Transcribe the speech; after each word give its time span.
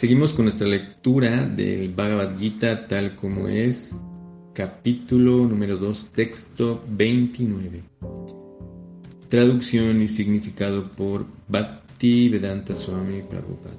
Seguimos 0.00 0.32
con 0.32 0.46
nuestra 0.46 0.66
lectura 0.66 1.44
del 1.44 1.92
Bhagavad 1.92 2.38
Gita 2.38 2.86
tal 2.88 3.16
como 3.16 3.48
es, 3.48 3.94
capítulo 4.54 5.46
número 5.46 5.76
2, 5.76 6.12
texto 6.14 6.82
29. 6.88 7.82
Traducción 9.28 10.00
y 10.00 10.08
significado 10.08 10.84
por 10.84 11.26
Bhakti 11.48 12.30
Vedanta 12.30 12.76
Swami 12.76 13.20
Prabhupada. 13.20 13.76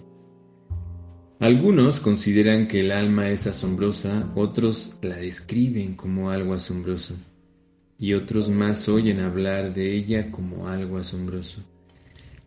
Algunos 1.40 2.00
consideran 2.00 2.68
que 2.68 2.82
el 2.82 2.92
alma 2.92 3.30
es 3.30 3.48
asombrosa, 3.48 4.32
otros 4.36 5.00
la 5.02 5.16
describen 5.16 5.96
como 5.96 6.30
algo 6.30 6.54
asombroso, 6.54 7.16
y 7.98 8.14
otros 8.14 8.48
más 8.48 8.88
oyen 8.90 9.22
hablar 9.22 9.74
de 9.74 9.96
ella 9.96 10.30
como 10.30 10.68
algo 10.68 11.00
asombroso, 11.00 11.64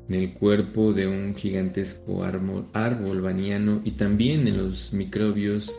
en 0.08 0.14
el 0.14 0.32
cuerpo 0.32 0.92
de 0.92 1.06
un 1.06 1.34
gigantesco 1.34 2.24
árbol, 2.24 2.66
árbol 2.72 3.20
baniano 3.20 3.82
y 3.84 3.92
también 3.92 4.48
en 4.48 4.56
los 4.56 4.92
microbios, 4.92 5.78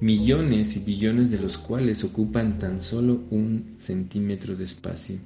millones 0.00 0.76
y 0.76 0.80
billones 0.80 1.30
de 1.30 1.38
los 1.38 1.58
cuales 1.58 2.02
ocupan 2.02 2.58
tan 2.58 2.80
solo 2.80 3.20
un 3.30 3.74
centímetro 3.78 4.56
de 4.56 4.64
espacio. 4.64 5.18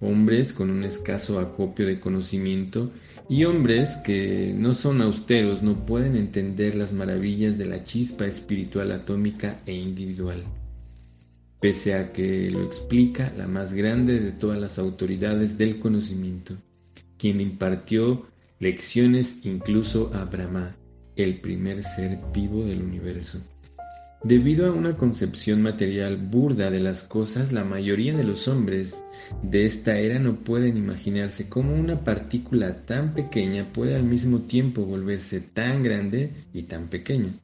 Hombres 0.00 0.52
con 0.52 0.70
un 0.70 0.84
escaso 0.84 1.40
acopio 1.40 1.86
de 1.86 1.98
conocimiento 1.98 2.92
y 3.28 3.44
hombres 3.44 3.96
que 4.04 4.54
no 4.56 4.74
son 4.74 5.00
austeros 5.02 5.62
no 5.62 5.84
pueden 5.86 6.16
entender 6.16 6.74
las 6.76 6.92
maravillas 6.92 7.58
de 7.58 7.66
la 7.66 7.84
chispa 7.84 8.26
espiritual 8.26 8.92
atómica 8.92 9.60
e 9.66 9.74
individual, 9.74 10.44
pese 11.60 11.94
a 11.94 12.12
que 12.12 12.50
lo 12.50 12.62
explica 12.62 13.32
la 13.36 13.48
más 13.48 13.74
grande 13.74 14.20
de 14.20 14.32
todas 14.32 14.60
las 14.60 14.78
autoridades 14.78 15.58
del 15.58 15.80
conocimiento 15.80 16.56
quien 17.18 17.40
impartió 17.40 18.26
lecciones 18.60 19.44
incluso 19.44 20.10
a 20.14 20.24
Brahma, 20.24 20.76
el 21.16 21.40
primer 21.40 21.82
ser 21.82 22.18
vivo 22.32 22.64
del 22.64 22.82
universo. 22.82 23.42
Debido 24.24 24.66
a 24.66 24.72
una 24.72 24.96
concepción 24.96 25.62
material 25.62 26.16
burda 26.16 26.72
de 26.72 26.80
las 26.80 27.04
cosas, 27.04 27.52
la 27.52 27.62
mayoría 27.62 28.16
de 28.16 28.24
los 28.24 28.48
hombres 28.48 29.04
de 29.42 29.64
esta 29.64 29.96
era 29.98 30.18
no 30.18 30.40
pueden 30.40 30.76
imaginarse 30.76 31.48
cómo 31.48 31.72
una 31.72 32.02
partícula 32.02 32.84
tan 32.84 33.14
pequeña 33.14 33.72
puede 33.72 33.94
al 33.94 34.02
mismo 34.02 34.40
tiempo 34.40 34.84
volverse 34.84 35.40
tan 35.40 35.84
grande 35.84 36.32
y 36.52 36.62
tan 36.64 36.88
pequeña. 36.88 37.38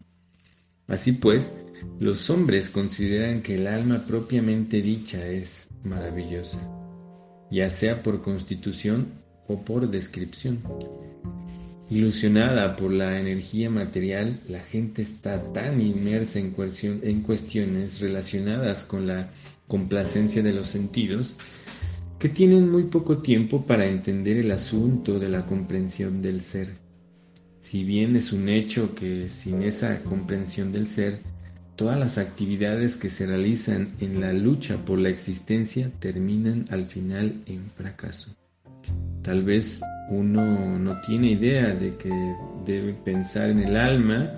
Así 0.88 1.12
pues, 1.12 1.52
los 2.00 2.28
hombres 2.28 2.70
consideran 2.70 3.42
que 3.42 3.54
el 3.54 3.68
alma 3.68 4.04
propiamente 4.04 4.82
dicha 4.82 5.24
es 5.28 5.68
maravillosa, 5.84 6.58
ya 7.52 7.70
sea 7.70 8.02
por 8.02 8.20
constitución 8.20 9.12
o 9.46 9.64
por 9.64 9.88
descripción. 9.88 10.58
Ilusionada 11.90 12.76
por 12.76 12.92
la 12.92 13.20
energía 13.20 13.68
material, 13.68 14.40
la 14.48 14.60
gente 14.60 15.02
está 15.02 15.52
tan 15.52 15.82
inmersa 15.82 16.38
en, 16.38 16.50
cuestiones 16.52 18.00
relacionadas 18.00 18.84
con 18.84 19.06
la 19.06 19.30
complacencia 19.68 20.42
de 20.42 20.54
los 20.54 20.70
sentidos 20.70 21.36
que 22.18 22.30
tienen 22.30 22.70
muy 22.70 22.84
poco 22.84 23.18
tiempo 23.18 23.66
para 23.66 23.84
entender 23.84 24.38
el 24.38 24.50
asunto 24.50 25.18
de 25.18 25.28
la 25.28 25.44
comprensión 25.44 26.22
del 26.22 26.42
ser. 26.42 26.74
Si 27.60 27.84
bien 27.84 28.16
es 28.16 28.32
un 28.32 28.48
hecho 28.48 28.94
que 28.94 29.28
sin 29.28 29.62
esa 29.62 30.00
comprensión 30.04 30.72
del 30.72 30.88
ser, 30.88 31.20
todas 31.76 31.98
las 31.98 32.16
actividades 32.16 32.96
que 32.96 33.10
se 33.10 33.26
realizan 33.26 33.90
en 34.00 34.22
la 34.22 34.32
lucha 34.32 34.78
por 34.86 34.98
la 34.98 35.10
existencia 35.10 35.90
terminan 35.98 36.64
al 36.70 36.86
final 36.86 37.42
en 37.44 37.70
fracaso. 37.70 38.34
Tal 39.22 39.42
vez 39.42 39.82
uno 40.10 40.78
no 40.78 41.00
tiene 41.00 41.32
idea 41.32 41.74
de 41.74 41.96
que 41.96 42.10
debe 42.64 42.92
pensar 42.92 43.50
en 43.50 43.60
el 43.60 43.76
alma 43.76 44.30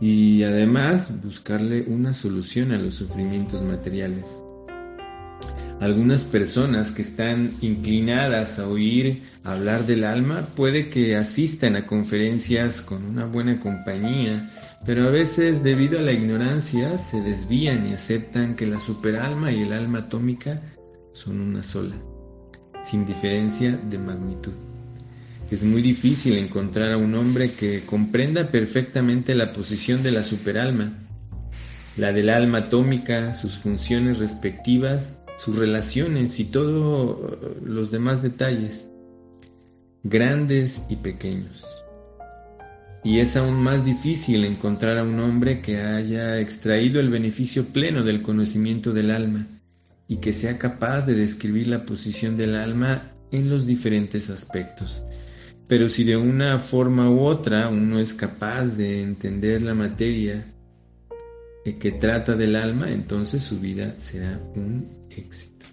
y 0.00 0.42
además 0.42 1.08
buscarle 1.22 1.82
una 1.82 2.12
solución 2.12 2.72
a 2.72 2.78
los 2.78 2.94
sufrimientos 2.94 3.62
materiales. 3.62 4.42
Algunas 5.80 6.22
personas 6.22 6.92
que 6.92 7.02
están 7.02 7.54
inclinadas 7.60 8.58
a 8.58 8.68
oír 8.68 9.22
hablar 9.42 9.84
del 9.84 10.04
alma 10.04 10.46
puede 10.54 10.90
que 10.90 11.16
asistan 11.16 11.74
a 11.74 11.86
conferencias 11.86 12.82
con 12.82 13.04
una 13.04 13.26
buena 13.26 13.58
compañía, 13.58 14.48
pero 14.86 15.08
a 15.08 15.10
veces 15.10 15.64
debido 15.64 15.98
a 15.98 16.02
la 16.02 16.12
ignorancia 16.12 16.98
se 16.98 17.20
desvían 17.20 17.88
y 17.88 17.94
aceptan 17.94 18.54
que 18.54 18.66
la 18.66 18.78
superalma 18.78 19.50
y 19.50 19.62
el 19.62 19.72
alma 19.72 20.00
atómica 20.00 20.62
son 21.12 21.40
una 21.40 21.62
sola 21.62 21.96
sin 22.82 23.06
diferencia 23.06 23.76
de 23.76 23.98
magnitud. 23.98 24.71
Es 25.52 25.62
muy 25.64 25.82
difícil 25.82 26.38
encontrar 26.38 26.92
a 26.92 26.96
un 26.96 27.14
hombre 27.14 27.50
que 27.50 27.82
comprenda 27.84 28.50
perfectamente 28.50 29.34
la 29.34 29.52
posición 29.52 30.02
de 30.02 30.10
la 30.10 30.24
superalma, 30.24 30.94
la 31.98 32.14
del 32.14 32.30
alma 32.30 32.60
atómica, 32.60 33.34
sus 33.34 33.58
funciones 33.58 34.18
respectivas, 34.18 35.20
sus 35.36 35.58
relaciones 35.58 36.40
y 36.40 36.46
todos 36.46 37.38
los 37.62 37.90
demás 37.90 38.22
detalles, 38.22 38.90
grandes 40.02 40.86
y 40.88 40.96
pequeños. 40.96 41.66
Y 43.04 43.18
es 43.18 43.36
aún 43.36 43.62
más 43.62 43.84
difícil 43.84 44.46
encontrar 44.46 44.96
a 44.96 45.04
un 45.04 45.20
hombre 45.20 45.60
que 45.60 45.82
haya 45.82 46.40
extraído 46.40 46.98
el 46.98 47.10
beneficio 47.10 47.66
pleno 47.66 48.02
del 48.04 48.22
conocimiento 48.22 48.94
del 48.94 49.10
alma 49.10 49.48
y 50.08 50.16
que 50.16 50.32
sea 50.32 50.56
capaz 50.56 51.04
de 51.04 51.12
describir 51.12 51.66
la 51.66 51.84
posición 51.84 52.38
del 52.38 52.56
alma 52.56 53.12
en 53.30 53.50
los 53.50 53.66
diferentes 53.66 54.30
aspectos. 54.30 55.04
Pero 55.68 55.88
si 55.88 56.04
de 56.04 56.16
una 56.16 56.58
forma 56.58 57.10
u 57.10 57.20
otra 57.20 57.68
uno 57.68 57.98
es 57.98 58.12
capaz 58.14 58.76
de 58.76 59.02
entender 59.02 59.62
la 59.62 59.74
materia 59.74 60.46
que 61.64 61.92
trata 61.92 62.34
del 62.34 62.56
alma, 62.56 62.90
entonces 62.90 63.42
su 63.42 63.60
vida 63.60 63.94
será 63.98 64.40
un 64.54 65.06
éxito. 65.10 65.66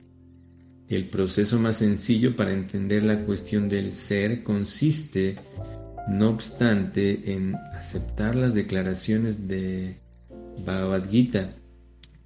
El 0.87 1.05
proceso 1.09 1.59
más 1.59 1.77
sencillo 1.77 2.35
para 2.35 2.53
entender 2.53 3.03
la 3.03 3.25
cuestión 3.25 3.69
del 3.69 3.93
ser 3.93 4.43
consiste, 4.43 5.37
no 6.07 6.29
obstante, 6.29 7.33
en 7.33 7.55
aceptar 7.75 8.35
las 8.35 8.53
declaraciones 8.53 9.47
de 9.47 9.97
Bhagavad 10.65 11.09
Gita 11.09 11.55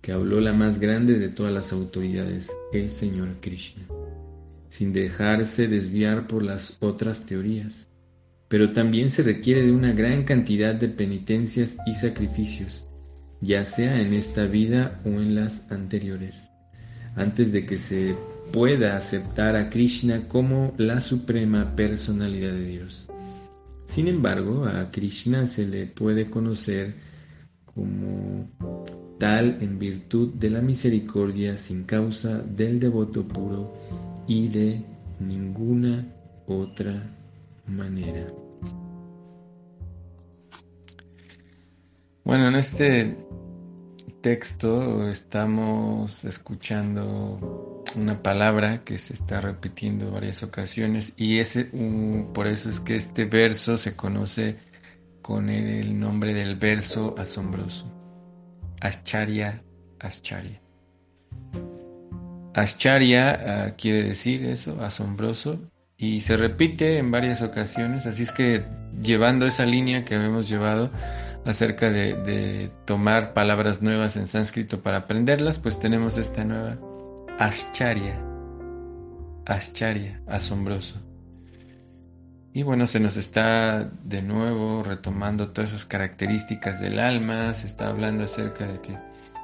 que 0.03 0.11
habló 0.11 0.41
la 0.41 0.51
más 0.51 0.79
grande 0.79 1.17
de 1.17 1.29
todas 1.29 1.53
las 1.53 1.71
autoridades, 1.71 2.51
el 2.73 2.89
Señor 2.89 3.37
Krishna, 3.39 3.83
sin 4.73 4.91
dejarse 4.91 5.67
desviar 5.67 6.25
por 6.25 6.41
las 6.41 6.77
otras 6.79 7.27
teorías. 7.27 7.91
Pero 8.47 8.73
también 8.73 9.11
se 9.11 9.21
requiere 9.21 9.61
de 9.61 9.71
una 9.71 9.93
gran 9.93 10.23
cantidad 10.23 10.73
de 10.73 10.87
penitencias 10.87 11.77
y 11.85 11.93
sacrificios, 11.93 12.87
ya 13.39 13.65
sea 13.65 14.01
en 14.01 14.15
esta 14.15 14.45
vida 14.47 14.99
o 15.05 15.09
en 15.09 15.35
las 15.35 15.71
anteriores, 15.71 16.49
antes 17.15 17.51
de 17.51 17.67
que 17.67 17.77
se 17.77 18.15
pueda 18.51 18.97
aceptar 18.97 19.55
a 19.55 19.69
Krishna 19.69 20.27
como 20.27 20.73
la 20.77 21.01
suprema 21.01 21.75
personalidad 21.75 22.53
de 22.53 22.65
Dios. 22.65 23.07
Sin 23.85 24.07
embargo, 24.07 24.65
a 24.65 24.89
Krishna 24.89 25.45
se 25.45 25.67
le 25.67 25.85
puede 25.85 26.31
conocer 26.31 26.95
como 27.75 28.49
tal 29.19 29.59
en 29.61 29.77
virtud 29.77 30.33
de 30.33 30.49
la 30.49 30.61
misericordia 30.61 31.57
sin 31.57 31.83
causa 31.83 32.39
del 32.39 32.79
devoto 32.79 33.27
puro 33.27 33.71
y 34.27 34.47
de 34.49 34.81
ninguna 35.19 36.05
otra 36.47 37.15
manera. 37.67 38.27
Bueno, 42.23 42.47
en 42.47 42.55
este 42.55 43.17
texto 44.21 45.09
estamos 45.09 46.23
escuchando 46.23 47.83
una 47.95 48.23
palabra 48.23 48.83
que 48.85 48.97
se 48.97 49.13
está 49.13 49.41
repitiendo 49.41 50.11
varias 50.11 50.41
ocasiones 50.41 51.13
y 51.17 51.39
ese 51.39 51.65
por 52.33 52.47
eso 52.47 52.69
es 52.69 52.79
que 52.79 52.95
este 52.95 53.25
verso 53.25 53.77
se 53.77 53.95
conoce 53.95 54.57
con 55.21 55.49
el 55.49 55.99
nombre 55.99 56.33
del 56.33 56.55
verso 56.55 57.15
asombroso. 57.17 57.85
Ascharya, 58.79 59.61
Ascharya. 59.99 60.59
Ascharya 62.53 63.31
ah, 63.31 63.75
quiere 63.75 64.03
decir 64.03 64.45
eso, 64.45 64.81
asombroso, 64.81 65.59
y 65.97 66.21
se 66.21 66.37
repite 66.37 66.97
en 66.97 67.11
varias 67.11 67.41
ocasiones, 67.41 68.05
así 68.05 68.23
es 68.23 68.31
que 68.31 68.65
llevando 69.01 69.45
esa 69.45 69.65
línea 69.65 70.05
que 70.05 70.15
hemos 70.15 70.49
llevado, 70.49 70.91
acerca 71.45 71.91
de, 71.91 72.71
tomar 72.85 73.33
palabras 73.33 73.81
nuevas 73.81 74.15
en 74.15 74.27
sánscrito 74.27 74.81
para 74.81 74.97
aprenderlas, 74.97 75.59
pues 75.59 75.79
tenemos 75.79 76.17
esta 76.17 76.43
nueva 76.43 76.77
ascharya, 77.39 78.19
ascharya, 79.45 80.21
asombroso. 80.27 81.01
Y 82.53 82.61
bueno, 82.61 82.85
se 82.85 82.99
nos 82.99 83.17
está 83.17 83.89
de 84.03 84.21
nuevo 84.21 84.83
retomando 84.83 85.49
todas 85.49 85.71
esas 85.71 85.85
características 85.85 86.79
del 86.79 86.99
alma, 86.99 87.53
se 87.55 87.67
está 87.67 87.89
hablando 87.89 88.25
acerca 88.25 88.67
de 88.67 88.79
que 88.79 88.97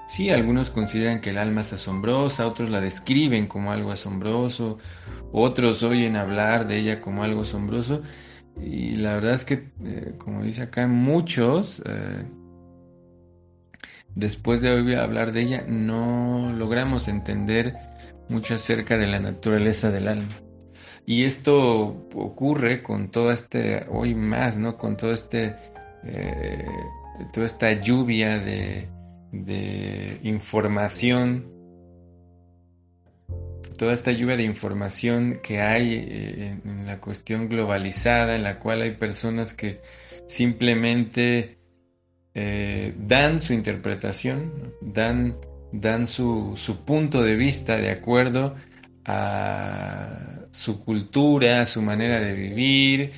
sí, 0.10 0.30
algunos 0.32 0.72
consideran 0.72 1.22
que 1.22 1.30
el 1.30 1.38
alma 1.38 1.62
es 1.62 1.72
asombrosa, 1.72 2.48
otros 2.48 2.70
la 2.70 2.82
describen 2.82 3.48
como 3.48 3.72
algo 3.72 3.92
asombroso, 3.92 4.80
otros 5.32 5.84
oyen 5.84 6.16
hablar 6.16 6.68
de 6.68 6.80
ella 6.80 7.00
como 7.00 7.24
algo 7.24 7.44
asombroso, 7.44 8.02
y 8.60 8.96
la 8.96 9.14
verdad 9.14 9.36
es 9.36 9.46
que, 9.46 9.70
eh, 9.84 10.16
como 10.18 10.44
dice 10.44 10.64
acá, 10.64 10.88
muchos, 10.88 11.82
eh, 11.86 12.26
después 14.16 14.62
de 14.62 14.98
hablar 14.98 15.32
de 15.32 15.42
ella, 15.42 15.64
no 15.68 16.52
logramos 16.54 17.08
entender 17.08 17.76
mucho 18.30 18.56
acerca 18.56 18.98
de 18.98 19.08
la 19.08 19.20
naturaleza 19.20 19.92
del 19.92 20.08
alma. 20.08 20.42
Y 21.06 21.24
esto 21.24 22.08
ocurre 22.14 22.84
con 22.84 23.10
todo 23.10 23.32
este, 23.32 23.86
hoy 23.90 24.14
más, 24.16 24.58
¿no? 24.58 24.78
Con 24.78 24.98
todo 24.98 25.14
este, 25.14 25.56
eh, 26.04 26.68
toda 27.34 27.46
esta 27.46 27.74
lluvia 27.74 28.40
de, 28.40 28.90
de 29.31 30.20
información. 30.24 31.46
Toda 33.78 33.94
esta 33.94 34.12
lluvia 34.12 34.36
de 34.36 34.44
información 34.44 35.40
que 35.42 35.62
hay 35.62 35.94
eh, 35.94 36.60
en, 36.66 36.86
la 36.86 37.00
cuestión 37.00 37.48
globalizada, 37.48 38.36
en 38.36 38.44
la 38.44 38.60
cual 38.60 38.81
hay 38.81 38.92
personas 38.92 39.54
que 39.54 39.81
simplemente 40.28 41.58
eh, 42.34 42.94
dan 42.98 43.42
su 43.42 43.54
interpretación, 43.54 44.74
dan, 44.81 45.38
dan 45.72 46.08
su, 46.08 46.56
punto 46.86 47.24
de 47.24 47.36
vista 47.36 47.78
de 47.78 47.92
acuerdo 47.92 48.56
a 49.06 50.42
su 50.52 50.84
cultura, 50.84 51.62
a 51.62 51.66
su 51.66 51.82
manera 51.82 52.20
de 52.20 52.34
vivir, 52.34 53.12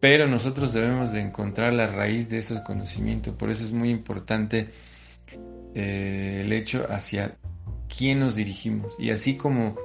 pero 0.00 0.26
nosotros 0.26 0.72
debemos 0.72 1.12
de 1.12 1.20
encontrar 1.20 1.72
la 1.74 1.86
raíz 1.86 2.30
de 2.30 2.38
esos 2.38 2.60
conocimientos, 2.60 3.34
por 3.36 3.50
eso 3.50 3.62
es 3.64 3.72
muy 3.72 3.90
importante 3.90 4.68
eh, 5.74 6.42
el 6.44 6.52
hecho 6.52 6.86
hacia 6.88 7.36
quién 7.88 8.20
nos 8.20 8.36
dirigimos. 8.36 8.96
Y 8.98 9.10
así 9.10 9.36
como, 9.36 9.76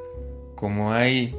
como 0.55 0.93
hay 0.93 1.35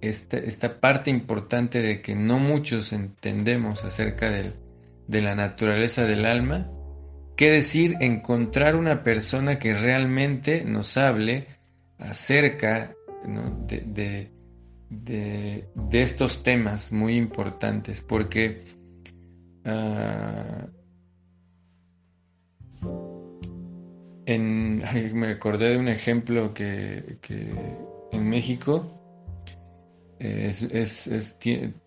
esta, 0.00 0.38
esta, 0.38 0.80
parte 0.80 1.10
importante 1.10 1.80
de 1.80 2.02
que 2.02 2.14
no 2.14 2.38
muchos 2.38 2.92
entendemos 2.92 3.84
acerca 3.84 4.30
de 4.30 5.22
la 5.22 5.34
naturaleza 5.34 6.04
del 6.04 6.26
alma, 6.26 6.70
¿qué 7.36 7.50
decir 7.50 7.96
encontrar 8.00 8.76
una 8.76 9.02
persona 9.02 9.58
que 9.58 9.74
realmente 9.74 10.64
nos 10.64 10.96
hable 10.96 11.46
acerca 11.98 12.94
de, 13.68 14.30
de, 14.90 16.02
estos 16.02 16.42
temas 16.42 16.92
muy 16.92 17.16
importantes? 17.16 18.00
Porque 18.00 18.64
ah, 24.28 24.92
me 25.14 25.28
acordé 25.28 25.70
de 25.70 25.78
un 25.78 25.88
ejemplo 25.88 26.52
que, 26.52 27.18
en 28.12 28.28
México 28.28 28.92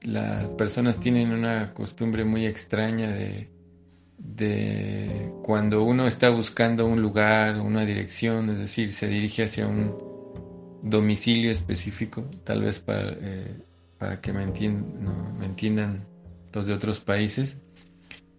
las 0.02 0.46
personas 0.58 1.00
tienen 1.00 1.32
una 1.32 1.74
costumbre 1.74 2.24
muy 2.24 2.46
extraña 2.46 3.12
de, 3.12 3.50
cuando 5.44 5.84
uno 5.84 6.08
está 6.08 6.30
buscando 6.30 6.86
un 6.86 7.02
lugar, 7.02 7.60
una 7.60 7.86
dirección, 7.86 8.50
es 8.52 8.58
decir, 8.60 8.94
se 8.94 9.08
dirige 9.08 9.44
hacia 9.44 9.68
un 9.68 9.98
domicilio 10.84 11.52
específico, 11.52 12.30
tal 12.44 12.62
vez 12.62 12.80
para, 12.80 13.18
eh, 13.20 13.58
que 14.22 14.32
me, 14.32 14.46
me, 14.46 15.46
entiendan 15.46 16.06
los 16.54 16.68
de 16.68 16.74
otros 16.74 17.00
países. 17.00 17.58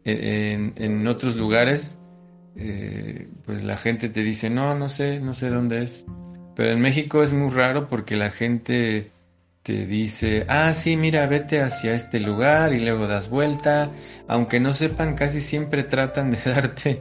En, 0.05 0.73
en 0.76 1.06
otros 1.06 1.37
lugares 1.37 2.00
eh, 2.56 3.29
pues 3.44 3.62
la 3.62 3.76
gente 3.76 4.08
te 4.08 4.23
dice, 4.23 4.50
no, 4.50 4.75
no 4.75 4.88
sé, 4.88 5.20
no 5.20 5.35
sé 5.35 5.49
dónde 5.50 5.85
es. 5.85 6.05
Pero 6.56 6.73
en 6.73 6.81
México 6.81 7.23
es 7.23 7.32
muy 7.32 7.50
raro 7.50 7.88
porque 7.88 8.17
la 8.17 8.31
gente 8.31 9.11
te 9.62 9.87
dice, 9.87 10.47
ah, 10.49 10.75
sí, 10.75 10.97
mira, 10.97 11.26
vete 11.26 11.61
hacia 11.61 11.94
este 11.94 12.19
lugar 12.19 12.73
y 12.73 12.81
luego 12.81 13.06
das 13.06 13.31
vuelta. 13.31 13.93
Aunque 14.26 14.61
no 14.61 14.73
sepan, 14.73 15.14
casi 15.14 15.41
siempre 15.41 15.85
tratan 15.85 16.31
de 16.31 16.38
darte 16.44 17.00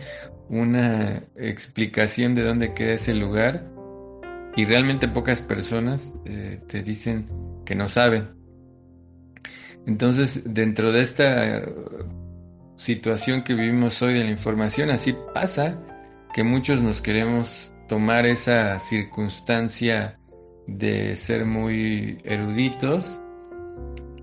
una 0.50 1.24
explicación 1.36 2.36
de 2.36 2.44
dónde 2.44 2.74
queda 2.74 2.94
ese 2.94 3.14
lugar. 3.14 3.66
Y 4.56 4.66
realmente 4.66 5.08
pocas 5.08 5.42
personas 5.42 6.16
eh, 6.26 6.60
te 6.68 6.84
dicen 6.84 7.30
que 7.66 7.76
no 7.76 7.88
saben. 7.88 8.30
Entonces, 9.86 10.44
dentro 10.46 10.92
de 10.92 11.02
esta 11.02 11.64
situación 12.80 13.44
que 13.44 13.54
vivimos 13.54 14.02
hoy 14.02 14.14
de 14.14 14.24
la 14.24 14.32
información, 14.32 14.90
así 14.90 15.14
pasa 15.34 15.78
que 16.34 16.44
muchos 16.44 16.82
nos 16.82 17.02
queremos 17.02 17.74
tomar 17.90 18.26
esa 18.26 18.80
circunstancia 18.80 20.18
de 20.66 21.18
ser 21.18 21.46
muy 21.46 22.20
eruditos 22.24 23.20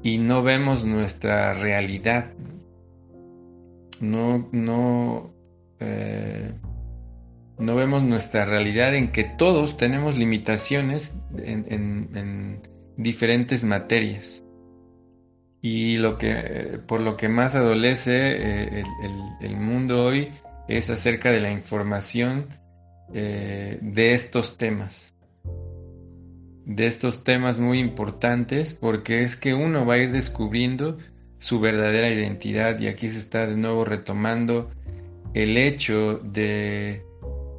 y 0.03 0.17
no 0.17 0.43
vemos 0.43 0.87
nuestra 0.87 1.53
realidad. 1.53 2.33
No, 4.01 4.49
no, 4.53 5.35
eh, 5.81 6.55
no 7.59 7.77
vemos 7.77 8.05
nuestra 8.05 8.47
realidad 8.47 8.95
en 8.95 9.13
que 9.13 9.25
todos 9.25 9.77
tenemos 9.77 10.17
limitaciones 10.17 11.15
en 11.37 12.63
diferentes 12.97 13.65
materias 13.65 14.46
y 15.69 15.97
lo 15.97 16.17
que 16.17 16.79
por 16.87 17.01
lo 17.01 17.17
que 17.17 17.29
más 17.29 17.57
adolece 17.57 18.13
eh, 18.15 18.85
el, 19.41 19.57
mundo 19.57 20.05
hoy 20.05 20.29
es 20.69 20.91
acerca 20.91 21.33
de 21.33 21.41
la 21.41 21.51
información 21.51 22.47
eh, 23.13 23.77
de 23.83 24.15
estos 24.15 24.59
temas. 24.59 25.13
De 26.67 26.87
estos 26.87 27.25
temas 27.25 27.59
muy 27.59 27.81
importantes 27.81 28.75
porque 28.75 29.25
es 29.25 29.35
que 29.35 29.55
uno 29.55 29.85
va 29.85 29.95
a 29.95 29.99
ir 29.99 30.13
descubriendo 30.13 30.99
su 31.39 31.59
verdadera 31.59 32.13
identidad 32.13 32.79
y 32.79 32.87
aquí 32.87 33.09
se 33.09 33.19
está 33.19 33.49
de 33.49 33.57
nuevo 33.57 33.85
retomando 33.85 34.71
el 35.35 35.57
hecho 35.57 36.19
de, 36.19 37.03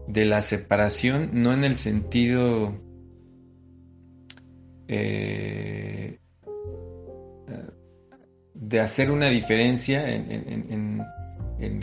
de 0.08 0.24
la 0.24 0.44
separación 0.44 1.32
no 1.34 1.52
en 1.52 1.66
el 1.66 1.76
sentido 1.76 2.74
eh, 4.88 6.20
de 8.60 8.80
hacer 8.80 9.12
una 9.12 9.30
diferencia 9.30 10.10
en, 10.10 11.06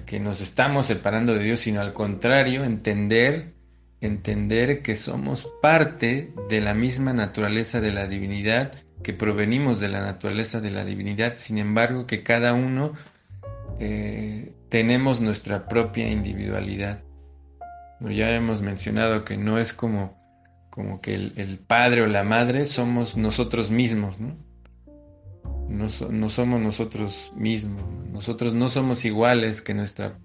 que 0.07 0.21
nos 0.21 0.41
estamos 0.41 0.87
separando 0.87 1.35
de 1.35 1.45
Dios, 1.45 1.61
sino 1.61 1.81
al 1.81 1.95
contrario, 1.95 2.65
entender, 2.65 3.55
entender 4.01 4.83
que 4.83 4.97
somos 4.97 5.51
parte 5.63 6.33
de 6.49 6.61
la 6.61 6.75
misma 6.75 7.13
naturaleza 7.13 7.81
de 7.81 7.93
la 7.93 8.07
divinidad, 8.07 8.73
que 9.03 9.13
provenimos 9.13 9.81
de 9.81 9.89
la 9.89 10.01
naturaleza 10.01 10.61
de 10.61 10.71
la 10.71 10.85
divinidad, 10.85 11.35
sin 11.37 11.59
embargo 11.59 12.07
que 12.07 12.23
cada 12.23 12.55
uno 12.55 12.93
eh, 13.81 14.53
tenemos 14.69 15.21
nuestra 15.21 15.67
propia 15.67 16.09
individualidad. 16.09 17.03
Ya 18.01 18.31
hemos 18.31 18.63
mencionado 18.63 19.25
que 19.25 19.37
no 19.37 19.59
es 19.59 19.73
como, 19.73 20.17
como 20.71 21.01
que 21.01 21.15
el, 21.15 21.33
el 21.37 21.59
padre 21.59 22.03
o 22.03 22.07
la 22.07 22.25
madre 22.25 22.67
somos 22.67 23.17
nosotros 23.17 23.71
mismos, 23.71 24.21
¿no? 24.21 24.37
No, 26.11 26.31
somos 26.31 26.61
nosotros 26.61 27.33
mismos, 27.37 27.83
nosotros 28.11 28.55
no 28.55 28.69
somos 28.69 29.05
iguales 29.05 29.63
que 29.63 29.75
nuestra, 29.75 30.19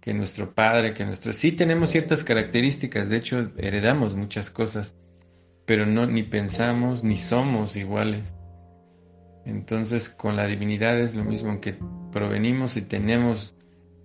que 0.00 0.14
nuestro 0.14 0.54
padre, 0.54 0.94
que 0.94 1.04
nuestro... 1.04 1.32
Sí 1.32 1.52
tenemos 1.52 1.90
ciertas 1.90 2.24
características, 2.24 3.08
de 3.08 3.16
hecho 3.16 3.50
heredamos 3.56 4.14
muchas 4.14 4.50
cosas, 4.50 4.94
pero 5.66 5.86
no 5.86 6.06
ni 6.06 6.22
pensamos 6.22 7.04
ni 7.04 7.16
somos 7.16 7.76
iguales. 7.76 8.34
Entonces 9.46 10.08
con 10.08 10.36
la 10.36 10.46
divinidad 10.46 10.98
es 10.98 11.14
lo 11.14 11.24
mismo, 11.24 11.60
que 11.60 11.76
provenimos 12.12 12.76
y 12.76 12.82
tenemos 12.82 13.54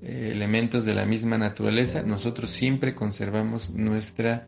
eh, 0.01 0.29
elementos 0.31 0.85
de 0.85 0.93
la 0.93 1.05
misma 1.05 1.37
naturaleza, 1.37 2.03
nosotros 2.03 2.51
siempre 2.51 2.95
conservamos 2.95 3.71
nuestra 3.71 4.47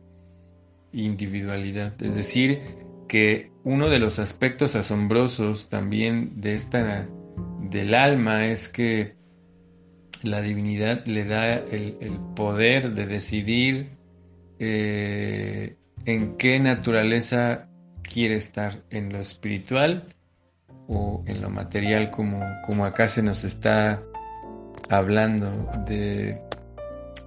individualidad. 0.94 2.02
Es 2.02 2.16
decir, 2.16 2.62
que 3.12 3.52
uno 3.66 3.90
de 3.90 4.00
los 4.00 4.20
aspectos 4.20 4.78
asombrosos 4.78 5.68
también 5.68 6.40
de 6.40 6.56
esta 6.56 7.10
del 7.70 7.94
alma 7.94 8.46
es 8.46 8.70
que 8.70 9.16
la 10.24 10.42
divinidad 10.42 11.06
le 11.06 11.26
da 11.26 11.56
el, 11.56 11.98
poder 12.38 12.94
de 12.94 13.08
decidir 13.08 13.90
eh, 14.60 15.76
en 16.06 16.38
qué 16.38 16.58
naturaleza 16.62 17.68
quiere 18.02 18.38
estar, 18.38 18.82
en 18.92 19.12
lo 19.12 19.20
espiritual 19.20 20.16
o 20.88 21.22
en 21.28 21.42
lo 21.42 21.50
material, 21.50 22.12
como, 22.12 22.40
como 22.66 22.86
acá 22.86 23.10
se 23.10 23.22
nos 23.22 23.44
está 23.44 24.02
hablando 24.90 25.70
de... 25.86 26.42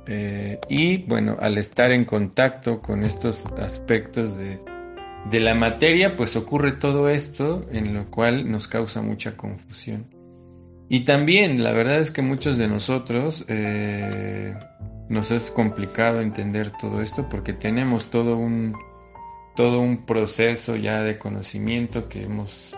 Eh, 0.07 0.59
y 0.71 1.03
bueno, 1.03 1.37
al 1.41 1.59
estar 1.59 1.91
en 1.91 2.07
contacto 2.07 2.81
con 2.81 3.03
estos 3.03 3.45
aspectos 3.59 4.35
de, 4.38 4.59
de 5.31 5.40
la 5.40 5.54
materia, 5.54 6.16
pues 6.16 6.37
ocurre 6.37 6.73
todo 6.73 7.09
esto 7.09 7.66
en 7.71 7.95
lo 7.95 8.11
cual 8.11 8.50
nos 8.50 8.69
causa 8.69 9.02
mucha 9.02 9.37
confusión. 9.37 10.07
Y 10.88 11.04
también, 11.04 11.62
la 11.62 11.73
verdad 11.73 11.99
es 11.99 12.11
que 12.11 12.23
muchos 12.23 12.59
de 12.59 12.69
nosotros 12.69 13.45
eh, 13.49 14.54
nos 15.09 15.31
es 15.31 15.50
complicado 15.50 16.21
entender 16.21 16.73
todo 16.78 17.00
esto 17.00 17.28
porque 17.28 17.54
tenemos 17.54 18.11
todo 18.11 18.37
un, 18.37 18.75
todo 19.57 19.81
un 19.81 20.04
proceso 20.04 20.76
ya 20.76 21.02
de 21.02 21.19
conocimiento 21.19 22.09
que 22.09 22.23
hemos 22.23 22.76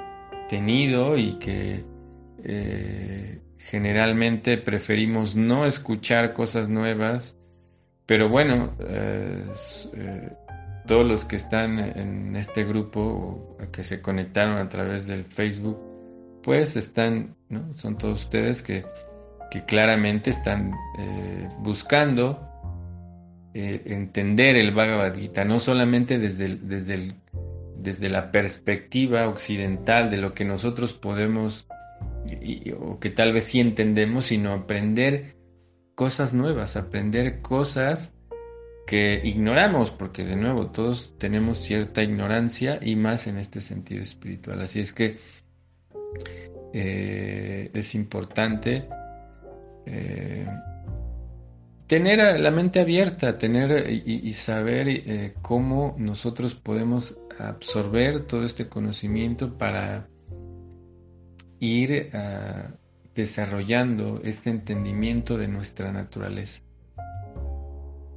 tenido 0.49 1.19
y 1.19 1.39
que 1.41 1.85
eh, 2.45 3.41
generalmente 3.59 4.57
preferimos 4.59 5.35
no 5.35 5.67
escuchar 5.67 6.33
cosas 6.33 6.69
nuevas, 6.69 7.37
pero 8.07 8.29
bueno, 8.29 8.73
eh, 8.79 9.43
todos 10.87 11.07
los 11.07 11.25
que 11.25 11.37
están 11.37 11.79
en 11.79 12.37
este 12.37 12.65
grupo 12.65 13.01
o 13.01 13.71
que 13.73 13.85
se 13.85 14.01
conectaron 14.01 14.59
a 14.59 14.69
través 14.69 15.07
del 15.07 15.25
Facebook, 15.25 15.79
pues 16.43 16.77
están, 16.77 17.37
¿no? 17.49 17.77
Son 17.77 17.99
todos 17.99 18.23
ustedes 18.25 18.63
que, 18.63 18.85
claramente 19.67 20.29
están 20.29 20.75
eh, 20.99 21.49
buscando 21.61 22.47
eh, 23.55 23.81
entender 23.87 24.55
el 24.57 24.75
Bhagavad 24.75 25.15
Gita, 25.15 25.47
no 25.47 25.61
solamente 25.61 26.19
desde, 26.19 26.57
desde, 26.57 27.15
desde 27.79 28.11
la 28.11 28.31
perspectiva 28.31 29.27
occidental 29.29 30.11
de 30.11 30.19
lo 30.19 30.35
que 30.35 30.45
nosotros 30.45 30.93
podemos 30.93 31.67
o 32.79 32.99
que 32.99 33.11
tal 33.11 33.33
vez 33.33 33.45
sí 33.45 33.61
entendemos, 33.61 34.27
sino 34.27 34.53
aprender 34.53 35.37
cosas 35.95 36.35
nuevas, 36.35 36.77
aprender 36.77 37.41
cosas 37.41 38.16
que 38.87 39.21
ignoramos, 39.25 39.91
porque 39.91 40.25
de 40.25 40.37
nuevo 40.37 40.71
todos 40.71 41.15
tenemos 41.19 41.59
cierta 41.59 42.03
ignorancia 42.03 42.79
y 42.81 42.97
más 42.97 43.27
en 43.27 43.39
este 43.39 43.61
sentido 43.61 44.03
espiritual. 44.03 44.63
Así 44.63 44.81
es 44.81 44.93
que 44.93 45.19
eh, 46.73 47.71
es 47.75 47.95
importante 47.95 48.89
eh, 49.87 50.47
tener 51.87 52.41
la 52.41 52.51
mente 52.51 52.81
abierta, 52.81 53.39
tener 53.39 53.91
y, 53.91 54.33
saber 54.33 54.89
eh, 54.89 55.35
cómo 55.43 55.95
nosotros 55.99 56.55
podemos 56.55 57.19
absorber 57.39 58.27
todo 58.27 58.45
este 58.45 58.69
conocimiento 58.69 59.57
para 59.57 60.09
ir 61.61 62.11
ah, 62.13 62.75
desarrollando 63.15 64.21
este 64.23 64.51
entendimiento 64.51 65.39
de 65.39 65.49
nuestra 65.49 65.93
naturaleza, 65.93 66.61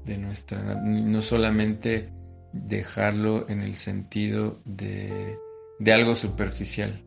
de 0.09 0.17
nuestra 0.17 0.61
no 0.83 1.21
solamente 1.21 2.09
dejarlo 2.51 3.47
en 3.47 3.61
el 3.61 3.75
sentido 3.75 4.59
de 4.65 5.37
algo 5.93 6.15
superficial 6.15 7.03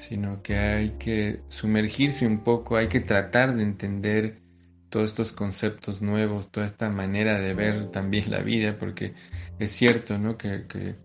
sino 0.00 0.42
que 0.42 0.56
hay 0.58 0.90
que 0.98 1.40
sumergirse 1.48 2.26
un 2.26 2.42
poco, 2.42 2.76
hay 2.76 2.88
que 2.88 3.00
tratar 3.00 3.54
de 3.54 3.62
entender 3.62 4.40
todos 4.88 5.10
estos 5.10 5.32
conceptos 5.32 6.02
nuevos, 6.02 6.50
toda 6.50 6.66
esta 6.66 6.88
manera 6.88 7.38
de 7.38 7.54
ver 7.54 7.90
también 7.90 8.30
la 8.30 8.40
vida, 8.40 8.76
porque 8.78 9.14
es 9.58 9.70
cierto, 9.70 10.18
¿no? 10.18 10.36
Que, 10.36 10.66
que, 10.66 10.96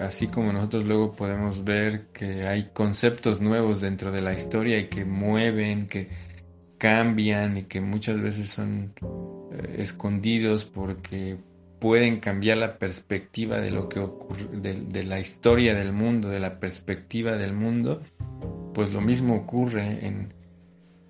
así 0.00 0.26
como 0.26 0.52
nosotros 0.52 0.84
luego 0.84 1.14
podemos 1.14 1.62
ver 1.62 2.08
que 2.12 2.48
hay 2.48 2.70
conceptos 2.72 3.40
nuevos 3.40 3.80
dentro 3.80 4.10
de 4.10 4.20
la 4.20 4.34
historia 4.34 4.78
y 4.78 4.88
que 4.88 5.04
mueven, 5.04 5.86
que 5.86 6.08
cambian 6.78 7.56
y 7.56 7.62
que 7.64 7.80
muchas 7.80 8.20
veces 8.20 8.50
son 8.50 8.92
eh, 9.52 9.76
escondidos 9.78 10.64
porque 10.64 11.38
pueden 11.80 12.20
cambiar 12.20 12.58
la 12.58 12.78
perspectiva 12.78 13.58
de 13.58 13.70
lo 13.70 13.88
que 13.88 14.00
ocurre, 14.00 14.48
de, 14.52 15.04
la 15.04 15.20
historia 15.20 15.74
del 15.74 15.92
mundo, 15.92 16.28
de 16.28 16.40
la 16.40 16.58
perspectiva 16.58 17.36
del 17.36 17.52
mundo, 17.52 18.02
pues 18.74 18.92
lo 18.92 19.00
mismo 19.00 19.36
ocurre 19.36 20.06
en, 20.06 20.32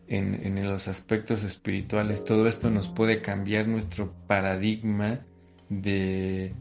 en, 0.09 0.69
los 0.69 0.89
aspectos 0.89 1.45
espirituales. 1.45 2.25
Todo 2.25 2.47
esto 2.47 2.71
nos 2.71 2.89
puede 2.89 3.23
cambiar 3.23 3.69
nuestro 3.69 4.13
paradigma 4.27 5.21
de, 5.69 6.53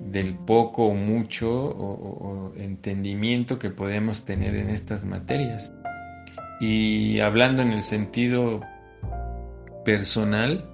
del 0.00 0.34
poco 0.34 0.86
o 0.86 0.94
mucho 0.94 1.50
o 1.50 2.54
entendimiento 2.56 3.58
que 3.58 3.70
podemos 3.70 4.24
tener 4.24 4.54
en 4.54 4.70
estas 4.70 5.04
materias. 5.04 5.72
Y 6.60 7.20
hablando 7.20 7.62
en 7.62 7.72
el 7.72 7.82
sentido 7.82 8.60
personal, 9.84 10.70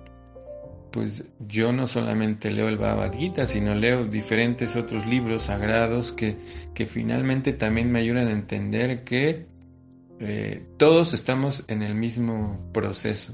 pues 0.93 1.25
yo 1.49 1.73
no 1.73 1.87
solamente 1.87 2.51
leo 2.51 2.69
el 2.69 2.77
Bhagavad 2.77 3.15
Gita, 3.15 3.47
sino 3.47 3.75
leo 3.75 4.05
diferentes 4.05 4.77
otros 4.77 5.07
libros 5.07 5.45
sagrados 5.45 6.13
que, 6.13 6.37
que 6.75 6.87
finalmente 6.87 7.53
también 7.53 7.91
me 7.91 8.01
ayudan 8.01 8.29
a 8.29 8.33
entender 8.33 9.03
que 9.03 9.47
eh, 10.21 10.65
todos 10.77 11.15
estamos 11.15 11.65
en 11.69 11.83
el 11.83 11.95
mismo 11.95 12.71
proceso, 12.73 13.33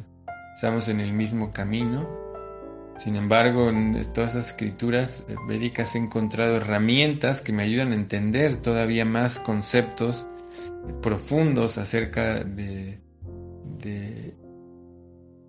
estamos 0.54 0.88
en 0.88 1.00
el 1.00 1.12
mismo 1.12 1.50
camino. 1.50 2.08
Sin 2.96 3.14
embargo, 3.14 3.68
en 3.68 4.00
todas 4.12 4.32
esas 4.32 4.48
escrituras 4.48 5.24
eh, 5.28 5.34
védicas 5.46 5.94
he 5.94 5.98
encontrado 5.98 6.56
herramientas 6.56 7.42
que 7.42 7.52
me 7.52 7.64
ayudan 7.64 7.92
a 7.92 7.96
entender 7.96 8.62
todavía 8.62 9.04
más 9.04 9.38
conceptos 9.38 10.26
profundos 11.02 11.78
acerca 11.78 12.44
de, 12.44 13.00
de 13.78 14.34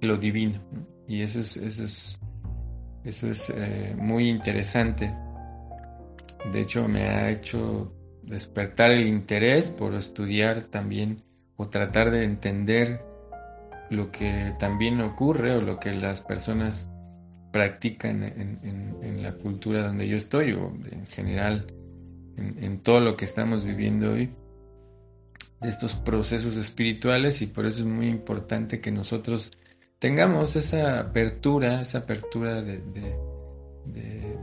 lo 0.01 0.17
divino. 0.17 0.59
Y 1.07 1.21
eso 1.21 1.39
es, 1.39 1.57
eso 1.57 1.83
es, 1.83 2.19
eso 3.03 3.27
es 3.27 3.51
eh, 3.55 3.95
muy 3.97 4.29
interesante. 4.29 5.13
De 6.51 6.61
hecho, 6.61 6.87
me 6.87 7.09
ha 7.09 7.29
hecho 7.31 7.93
despertar 8.23 8.91
el 8.91 9.07
interés 9.07 9.71
por 9.71 9.95
estudiar 9.95 10.63
también 10.65 11.23
o 11.57 11.67
tratar 11.67 12.11
de 12.11 12.23
entender 12.23 13.01
lo 13.89 14.11
que 14.11 14.53
también 14.59 15.01
ocurre 15.01 15.55
o 15.55 15.61
lo 15.61 15.79
que 15.79 15.93
las 15.93 16.21
personas 16.21 16.89
practican 17.51 18.23
en, 18.23 19.23
la 19.23 19.33
cultura 19.33 19.87
donde 19.87 20.07
yo 20.07 20.15
estoy 20.15 20.53
o 20.53 20.73
en 20.91 21.05
general 21.07 21.73
en, 22.37 22.63
en, 22.63 22.79
todo 22.79 23.01
lo 23.01 23.17
que 23.17 23.25
estamos 23.25 23.65
viviendo 23.65 24.13
hoy 24.13 24.29
de 25.61 25.69
estos 25.69 25.95
procesos 25.95 26.55
espirituales 26.57 27.41
y 27.41 27.47
por 27.47 27.65
eso 27.65 27.79
es 27.79 27.85
muy 27.85 28.07
importante 28.07 28.79
que 28.79 28.91
nosotros 28.91 29.51
tengamos 29.99 30.55
esa 30.55 30.99
apertura, 30.99 31.81
esa 31.81 31.99
apertura 31.99 32.61
de, 32.61 32.83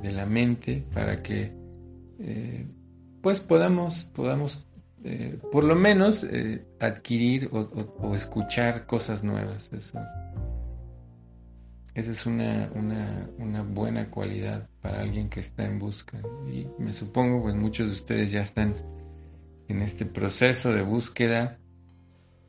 la 0.03 0.25
mente 0.25 0.85
para 0.95 1.23
que 1.23 1.53
eh, 2.21 2.67
pues 3.21 3.41
podamos, 3.41 4.05
podamos 4.15 4.67
eh, 5.05 5.39
por 5.53 5.63
lo 5.65 5.77
menos 5.77 6.25
eh, 6.25 6.65
adquirir 6.81 7.51
o, 7.53 8.15
escuchar 8.15 8.87
cosas 8.87 9.23
nuevas. 9.23 9.73
Eso, 9.73 10.01
esa 11.95 12.11
es 12.13 12.27
una, 12.27 12.71
una, 12.75 13.63
buena 13.63 14.11
cualidad 14.11 14.69
para 14.81 15.01
alguien 15.01 15.29
que 15.29 15.41
está 15.41 15.65
en 15.65 15.79
busca. 15.79 16.21
Y 16.49 16.67
me 16.79 16.93
supongo, 16.93 17.43
pues 17.43 17.55
muchos 17.55 17.89
de 17.89 17.93
ustedes 17.93 18.33
ya 18.33 18.41
están 18.41 18.75
en 19.69 19.83
este 19.83 20.07
proceso 20.07 20.73
de 20.73 20.83
búsqueda 20.83 21.59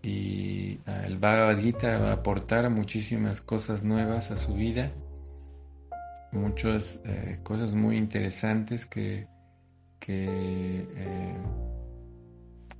y 0.01 0.79
ah, 0.85 1.05
el 1.05 1.17
Bhagavad 1.17 1.59
Gita 1.59 1.97
va 1.97 2.09
a 2.09 2.13
aportar 2.13 2.69
muchísimas 2.69 3.41
cosas 3.41 3.83
nuevas 3.83 4.31
a 4.31 4.37
su 4.37 4.53
vida, 4.53 4.91
muchas 6.31 7.01
eh, 7.05 7.39
cosas 7.43 7.73
muy 7.73 7.97
interesantes 7.97 8.85
que, 8.85 9.27
eh, 10.09 11.37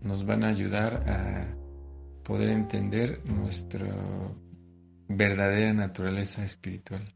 nos 0.02 0.26
van 0.26 0.46
a 0.46 0.50
ayudar 0.50 1.10
a 1.10 1.54
poder 2.24 2.50
entender 2.50 3.20
nuestro 3.26 3.88
verdadera 5.10 5.74
naturaleza 5.74 6.46
espiritual. 6.46 7.14